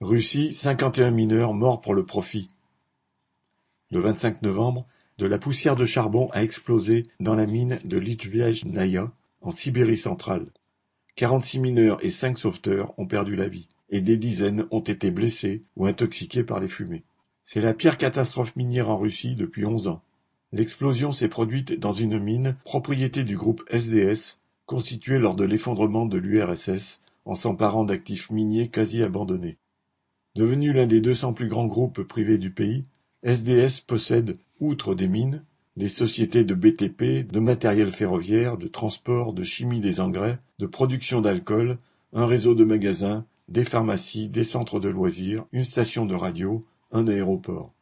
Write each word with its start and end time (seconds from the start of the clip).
Russie, 0.00 0.54
cinquante-et-un 0.54 1.10
mineurs 1.10 1.54
morts 1.54 1.80
pour 1.80 1.92
le 1.92 2.06
profit. 2.06 2.48
Le 3.90 3.98
25 3.98 4.42
novembre, 4.42 4.86
de 5.18 5.26
la 5.26 5.38
poussière 5.38 5.74
de 5.74 5.86
charbon 5.86 6.30
a 6.30 6.44
explosé 6.44 7.02
dans 7.18 7.34
la 7.34 7.46
mine 7.46 7.80
de 7.84 7.98
Litviajnaïa, 7.98 9.10
en 9.40 9.50
Sibérie 9.50 9.96
centrale. 9.96 10.46
Quarante-six 11.16 11.58
mineurs 11.58 11.98
et 12.04 12.10
cinq 12.10 12.38
sauveteurs 12.38 12.94
ont 12.96 13.08
perdu 13.08 13.34
la 13.34 13.48
vie, 13.48 13.66
et 13.90 14.00
des 14.00 14.16
dizaines 14.16 14.66
ont 14.70 14.78
été 14.78 15.10
blessés 15.10 15.62
ou 15.74 15.86
intoxiqués 15.86 16.44
par 16.44 16.60
les 16.60 16.68
fumées. 16.68 17.02
C'est 17.44 17.60
la 17.60 17.74
pire 17.74 17.98
catastrophe 17.98 18.54
minière 18.54 18.90
en 18.90 18.98
Russie 18.98 19.34
depuis 19.34 19.66
onze 19.66 19.88
ans. 19.88 20.02
L'explosion 20.52 21.10
s'est 21.10 21.26
produite 21.26 21.76
dans 21.76 21.90
une 21.90 22.20
mine 22.20 22.56
propriété 22.64 23.24
du 23.24 23.36
groupe 23.36 23.64
SDS, 23.68 24.38
constituée 24.64 25.18
lors 25.18 25.34
de 25.34 25.44
l'effondrement 25.44 26.06
de 26.06 26.18
l'URSS 26.18 27.00
en 27.24 27.34
s'emparant 27.34 27.82
d'actifs 27.82 28.30
miniers 28.30 28.68
quasi 28.68 29.02
abandonnés. 29.02 29.58
Devenu 30.38 30.72
l'un 30.72 30.86
des 30.86 31.00
deux 31.00 31.14
cents 31.14 31.32
plus 31.32 31.48
grands 31.48 31.66
groupes 31.66 32.04
privés 32.04 32.38
du 32.38 32.52
pays, 32.52 32.84
SDS 33.24 33.80
possède, 33.84 34.38
outre 34.60 34.94
des 34.94 35.08
mines, 35.08 35.42
des 35.76 35.88
sociétés 35.88 36.44
de 36.44 36.54
BTP, 36.54 37.28
de 37.28 37.40
matériel 37.40 37.90
ferroviaire, 37.90 38.56
de 38.56 38.68
transport, 38.68 39.32
de 39.32 39.42
chimie 39.42 39.80
des 39.80 39.98
engrais, 39.98 40.38
de 40.60 40.66
production 40.66 41.20
d'alcool, 41.20 41.76
un 42.12 42.24
réseau 42.24 42.54
de 42.54 42.62
magasins, 42.62 43.26
des 43.48 43.64
pharmacies, 43.64 44.28
des 44.28 44.44
centres 44.44 44.78
de 44.78 44.88
loisirs, 44.88 45.44
une 45.50 45.64
station 45.64 46.06
de 46.06 46.14
radio, 46.14 46.60
un 46.92 47.08
aéroport. 47.08 47.72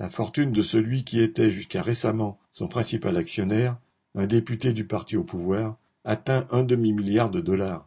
La 0.00 0.08
fortune 0.08 0.52
de 0.52 0.62
celui 0.62 1.04
qui 1.04 1.20
était 1.20 1.50
jusqu'à 1.50 1.82
récemment 1.82 2.38
son 2.54 2.68
principal 2.68 3.14
actionnaire, 3.18 3.76
un 4.14 4.26
député 4.26 4.72
du 4.72 4.86
parti 4.86 5.18
au 5.18 5.22
pouvoir, 5.22 5.76
atteint 6.06 6.48
un 6.50 6.62
demi-milliard 6.62 7.28
de 7.28 7.42
dollars. 7.42 7.86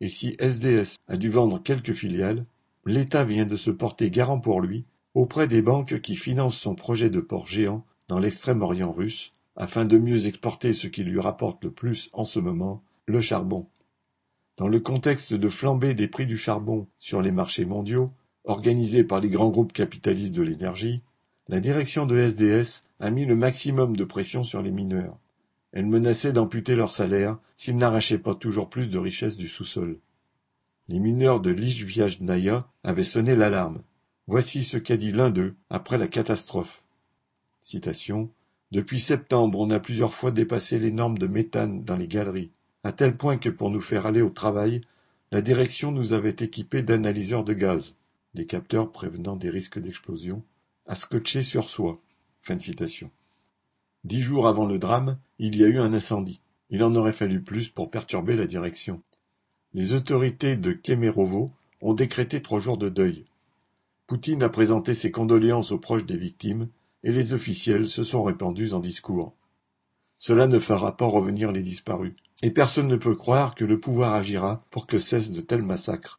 Et 0.00 0.08
si 0.08 0.36
SDS 0.38 0.96
a 1.06 1.18
dû 1.18 1.28
vendre 1.28 1.62
quelques 1.62 1.92
filiales, 1.92 2.46
L'État 2.90 3.22
vient 3.22 3.46
de 3.46 3.54
se 3.54 3.70
porter 3.70 4.10
garant 4.10 4.40
pour 4.40 4.60
lui 4.60 4.84
auprès 5.14 5.46
des 5.46 5.62
banques 5.62 6.00
qui 6.00 6.16
financent 6.16 6.58
son 6.58 6.74
projet 6.74 7.08
de 7.08 7.20
port 7.20 7.46
géant 7.46 7.84
dans 8.08 8.18
l'extrême-orient 8.18 8.90
russe, 8.90 9.30
afin 9.54 9.84
de 9.84 9.96
mieux 9.96 10.26
exporter 10.26 10.72
ce 10.72 10.88
qui 10.88 11.04
lui 11.04 11.20
rapporte 11.20 11.62
le 11.62 11.70
plus 11.70 12.10
en 12.14 12.24
ce 12.24 12.40
moment, 12.40 12.82
le 13.06 13.20
charbon. 13.20 13.68
Dans 14.56 14.66
le 14.66 14.80
contexte 14.80 15.34
de 15.34 15.48
flambée 15.48 15.94
des 15.94 16.08
prix 16.08 16.26
du 16.26 16.36
charbon 16.36 16.88
sur 16.98 17.22
les 17.22 17.30
marchés 17.30 17.64
mondiaux, 17.64 18.10
organisés 18.42 19.04
par 19.04 19.20
les 19.20 19.28
grands 19.28 19.50
groupes 19.50 19.72
capitalistes 19.72 20.34
de 20.34 20.42
l'énergie, 20.42 21.00
la 21.46 21.60
direction 21.60 22.06
de 22.06 22.18
SDS 22.18 22.82
a 22.98 23.10
mis 23.10 23.24
le 23.24 23.36
maximum 23.36 23.96
de 23.96 24.02
pression 24.02 24.42
sur 24.42 24.62
les 24.62 24.72
mineurs. 24.72 25.16
Elle 25.70 25.86
menaçait 25.86 26.32
d'amputer 26.32 26.74
leur 26.74 26.90
salaire 26.90 27.38
s'ils 27.56 27.76
n'arrachaient 27.76 28.18
pas 28.18 28.34
toujours 28.34 28.68
plus 28.68 28.90
de 28.90 28.98
richesses 28.98 29.36
du 29.36 29.46
sous-sol. 29.46 30.00
Les 30.90 30.98
mineurs 30.98 31.40
de 31.40 31.54
Naya 32.20 32.66
avaient 32.82 33.04
sonné 33.04 33.36
l'alarme. 33.36 33.80
Voici 34.26 34.64
ce 34.64 34.76
qu'a 34.76 34.96
dit 34.96 35.12
l'un 35.12 35.30
d'eux 35.30 35.54
après 35.70 35.98
la 35.98 36.08
catastrophe. 36.08 36.82
Depuis 38.72 38.98
septembre, 38.98 39.60
on 39.60 39.70
a 39.70 39.78
plusieurs 39.78 40.12
fois 40.12 40.32
dépassé 40.32 40.80
les 40.80 40.90
normes 40.90 41.16
de 41.16 41.28
méthane 41.28 41.84
dans 41.84 41.94
les 41.94 42.08
galeries, 42.08 42.50
à 42.82 42.90
tel 42.90 43.16
point 43.16 43.36
que 43.36 43.50
pour 43.50 43.70
nous 43.70 43.80
faire 43.80 44.04
aller 44.04 44.20
au 44.20 44.30
travail, 44.30 44.80
la 45.30 45.42
direction 45.42 45.92
nous 45.92 46.12
avait 46.12 46.34
équipés 46.40 46.82
d'analyseurs 46.82 47.44
de 47.44 47.52
gaz, 47.52 47.94
des 48.34 48.46
capteurs 48.46 48.90
prévenant 48.90 49.36
des 49.36 49.48
risques 49.48 49.78
d'explosion, 49.78 50.42
à 50.86 50.96
scotcher 50.96 51.42
sur 51.42 51.70
soi. 51.70 52.00
Fin 52.42 52.58
citation. 52.58 53.12
Dix 54.02 54.22
jours 54.22 54.48
avant 54.48 54.66
le 54.66 54.80
drame, 54.80 55.20
il 55.38 55.54
y 55.54 55.62
a 55.62 55.68
eu 55.68 55.78
un 55.78 55.92
incendie. 55.92 56.42
Il 56.68 56.82
en 56.82 56.96
aurait 56.96 57.12
fallu 57.12 57.40
plus 57.40 57.68
pour 57.68 57.92
perturber 57.92 58.34
la 58.34 58.48
direction. 58.48 59.00
Les 59.72 59.92
autorités 59.94 60.56
de 60.56 60.72
Kemerovo 60.72 61.48
ont 61.80 61.94
décrété 61.94 62.42
trois 62.42 62.58
jours 62.58 62.76
de 62.76 62.88
deuil. 62.88 63.24
Poutine 64.08 64.42
a 64.42 64.48
présenté 64.48 64.94
ses 64.94 65.12
condoléances 65.12 65.70
aux 65.70 65.78
proches 65.78 66.06
des 66.06 66.16
victimes 66.16 66.68
et 67.04 67.12
les 67.12 67.34
officiels 67.34 67.86
se 67.86 68.02
sont 68.02 68.24
répandus 68.24 68.72
en 68.72 68.80
discours. 68.80 69.32
Cela 70.18 70.48
ne 70.48 70.58
fera 70.58 70.96
pas 70.96 71.06
revenir 71.06 71.52
les 71.52 71.62
disparus, 71.62 72.14
et 72.42 72.50
personne 72.50 72.88
ne 72.88 72.96
peut 72.96 73.14
croire 73.14 73.54
que 73.54 73.64
le 73.64 73.78
pouvoir 73.78 74.14
agira 74.14 74.64
pour 74.72 74.88
que 74.88 74.98
cessent 74.98 75.30
de 75.30 75.40
tels 75.40 75.62
massacres. 75.62 76.18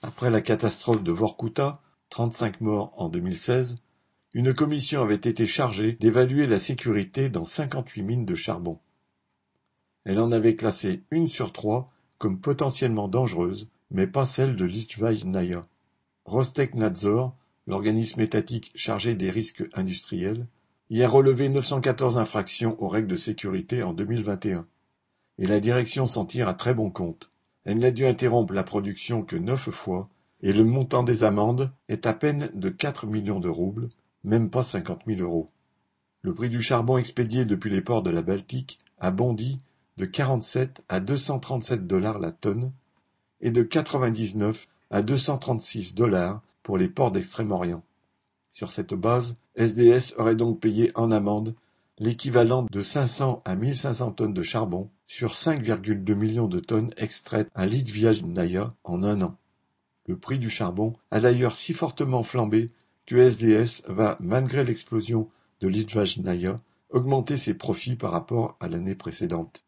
Après 0.00 0.30
la 0.30 0.40
catastrophe 0.40 1.02
de 1.02 1.10
Vorkuta, 1.10 1.82
35 2.10 2.60
morts 2.60 2.94
en 2.96 3.08
2016, 3.08 3.76
une 4.32 4.54
commission 4.54 5.02
avait 5.02 5.16
été 5.16 5.44
chargée 5.46 5.98
d'évaluer 6.00 6.46
la 6.46 6.60
sécurité 6.60 7.28
dans 7.28 7.44
58 7.44 8.02
mines 8.04 8.26
de 8.26 8.36
charbon. 8.36 8.78
Elle 10.04 10.20
en 10.20 10.30
avait 10.30 10.54
classé 10.54 11.02
une 11.10 11.28
sur 11.28 11.52
trois 11.52 11.88
comme 12.22 12.38
potentiellement 12.38 13.08
dangereuse, 13.08 13.66
mais 13.90 14.06
pas 14.06 14.26
celle 14.26 14.54
de 14.54 14.64
Litvaïnaya. 14.64 15.62
Rostekhnadzor, 16.24 17.34
l'organisme 17.66 18.20
étatique 18.20 18.70
chargé 18.76 19.16
des 19.16 19.28
risques 19.28 19.64
industriels, 19.74 20.46
y 20.88 21.02
a 21.02 21.08
relevé 21.08 21.48
914 21.48 22.18
infractions 22.18 22.80
aux 22.80 22.86
règles 22.86 23.08
de 23.08 23.16
sécurité 23.16 23.82
en 23.82 23.92
2021. 23.92 24.68
Et 25.38 25.48
la 25.48 25.58
direction 25.58 26.06
s'en 26.06 26.24
tire 26.24 26.46
à 26.46 26.54
très 26.54 26.74
bon 26.74 26.90
compte. 26.90 27.28
Elle 27.64 27.80
n'a 27.80 27.90
dû 27.90 28.06
interrompre 28.06 28.52
la 28.52 28.62
production 28.62 29.24
que 29.24 29.34
neuf 29.34 29.68
fois, 29.70 30.08
et 30.42 30.52
le 30.52 30.62
montant 30.62 31.02
des 31.02 31.24
amendes 31.24 31.72
est 31.88 32.06
à 32.06 32.12
peine 32.12 32.52
de 32.54 32.68
4 32.68 33.08
millions 33.08 33.40
de 33.40 33.48
roubles, 33.48 33.88
même 34.22 34.48
pas 34.48 34.62
50 34.62 35.00
000 35.08 35.22
euros. 35.22 35.48
Le 36.20 36.32
prix 36.34 36.50
du 36.50 36.62
charbon 36.62 36.98
expédié 36.98 37.44
depuis 37.46 37.70
les 37.70 37.80
ports 37.80 38.04
de 38.04 38.10
la 38.10 38.22
Baltique 38.22 38.78
a 39.00 39.10
bondi 39.10 39.58
de 39.96 40.04
47 40.04 40.82
à 40.88 41.00
237 41.00 41.86
dollars 41.86 42.18
la 42.18 42.32
tonne 42.32 42.72
et 43.40 43.50
de 43.50 43.62
99 43.62 44.66
à 44.90 45.02
236 45.02 45.94
dollars 45.94 46.42
pour 46.62 46.78
les 46.78 46.88
ports 46.88 47.10
d'Extrême-Orient. 47.10 47.82
Sur 48.50 48.70
cette 48.70 48.94
base, 48.94 49.34
SDS 49.56 50.14
aurait 50.18 50.36
donc 50.36 50.60
payé 50.60 50.92
en 50.94 51.10
amende 51.10 51.54
l'équivalent 51.98 52.66
de 52.70 52.82
500 52.82 53.42
à 53.44 53.54
1500 53.54 54.12
tonnes 54.12 54.34
de 54.34 54.42
charbon 54.42 54.90
sur 55.06 55.32
5,2 55.32 56.14
millions 56.14 56.48
de 56.48 56.60
tonnes 56.60 56.92
extraites 56.96 57.48
à 57.54 57.66
Litviajnaïa 57.66 58.68
en 58.84 59.02
un 59.02 59.22
an. 59.22 59.36
Le 60.06 60.16
prix 60.16 60.38
du 60.38 60.50
charbon 60.50 60.94
a 61.10 61.20
d'ailleurs 61.20 61.54
si 61.54 61.74
fortement 61.74 62.22
flambé 62.22 62.68
que 63.06 63.16
SDS 63.16 63.84
va, 63.88 64.16
malgré 64.20 64.64
l'explosion 64.64 65.28
de 65.60 65.68
Litvajnaya, 65.68 66.56
augmenter 66.90 67.36
ses 67.36 67.54
profits 67.54 67.96
par 67.96 68.10
rapport 68.10 68.56
à 68.60 68.68
l'année 68.68 68.94
précédente. 68.94 69.64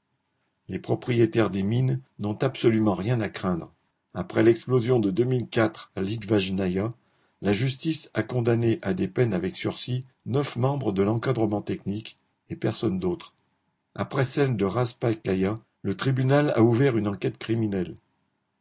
Les 0.69 0.79
propriétaires 0.79 1.51
des 1.51 1.63
mines 1.63 2.01
n'ont 2.19 2.39
absolument 2.43 2.95
rien 2.95 3.21
à 3.21 3.29
craindre. 3.29 3.73
Après 4.15 4.43
l'explosion 4.43 4.99
de 4.99 5.11
2004 5.11 5.93
à 5.97 6.03
Litvajnaya, 6.03 6.91
la 7.43 7.53
justice 7.53 8.11
a 8.15 8.23
condamné 8.23 8.79
à 8.81 8.95
des 8.95 9.09
peines 9.09 9.35
avec 9.35 9.57
sursis 9.57 10.07
neuf 10.25 10.57
membres 10.57 10.93
de 10.93 11.03
l'encadrement 11.03 11.61
technique 11.61 12.19
et 12.49 12.57
personne 12.57 12.99
d'autre. 12.99 13.35
Après 13.95 14.25
celle 14.25 14.57
de 14.57 14.65
Raspakaya, 14.65 15.55
le 15.83 15.95
tribunal 15.95 16.53
a 16.57 16.63
ouvert 16.63 16.97
une 16.97 17.09
enquête 17.09 17.37
criminelle. 17.37 17.95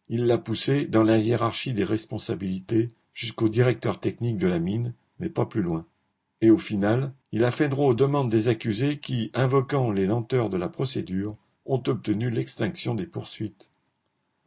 Il 0.09 0.25
l'a 0.25 0.37
poussé 0.37 0.85
dans 0.85 1.03
la 1.03 1.17
hiérarchie 1.17 1.73
des 1.73 1.85
responsabilités 1.85 2.89
jusqu'au 3.13 3.47
directeur 3.47 3.99
technique 3.99 4.37
de 4.37 4.47
la 4.47 4.59
mine, 4.59 4.93
mais 5.19 5.29
pas 5.29 5.45
plus 5.45 5.61
loin. 5.61 5.85
Et 6.41 6.49
au 6.49 6.57
final, 6.57 7.13
il 7.31 7.45
a 7.45 7.51
fait 7.51 7.69
droit 7.69 7.87
aux 7.87 7.93
demandes 7.93 8.29
des 8.29 8.49
accusés 8.49 8.99
qui, 8.99 9.31
invoquant 9.33 9.91
les 9.91 10.05
lenteurs 10.05 10.49
de 10.49 10.57
la 10.57 10.67
procédure, 10.67 11.37
ont 11.65 11.81
obtenu 11.87 12.29
l'extinction 12.29 12.95
des 12.95 13.05
poursuites. 13.05 13.69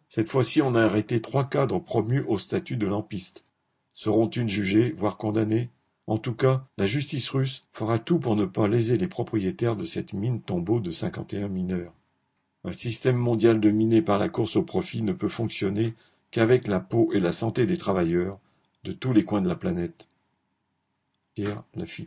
Cette 0.08 0.28
fois-ci, 0.28 0.62
on 0.62 0.74
a 0.74 0.82
arrêté 0.82 1.20
trois 1.20 1.48
cadres 1.48 1.78
promus 1.78 2.24
au 2.28 2.38
statut 2.38 2.76
de 2.76 2.86
lampiste. 2.86 3.42
Seront-ils 3.92 4.48
jugés, 4.48 4.92
voire 4.92 5.16
condamnés 5.16 5.70
En 6.06 6.18
tout 6.18 6.34
cas, 6.34 6.66
la 6.76 6.86
justice 6.86 7.28
russe 7.30 7.66
fera 7.72 7.98
tout 7.98 8.18
pour 8.18 8.36
ne 8.36 8.44
pas 8.44 8.68
léser 8.68 8.98
les 8.98 9.08
propriétaires 9.08 9.76
de 9.76 9.84
cette 9.84 10.12
mine 10.12 10.40
tombeau 10.42 10.80
de 10.80 10.90
51 10.90 11.48
mineurs. 11.48 11.92
Un 12.64 12.72
système 12.72 13.16
mondial 13.16 13.60
de 13.60 13.70
minés 13.70 14.02
par 14.02 14.18
la 14.18 14.28
course 14.28 14.56
au 14.56 14.62
profit 14.62 15.02
ne 15.02 15.12
peut 15.12 15.28
fonctionner 15.28 15.94
qu'avec 16.30 16.68
la 16.68 16.80
peau 16.80 17.10
et 17.12 17.20
la 17.20 17.32
santé 17.32 17.64
des 17.64 17.78
travailleurs 17.78 18.38
de 18.84 18.92
tous 18.92 19.12
les 19.12 19.24
coins 19.24 19.40
de 19.40 19.48
la 19.48 19.56
planète. 19.56 20.06
Pierre 21.34 21.56
Lafitte 21.74 22.04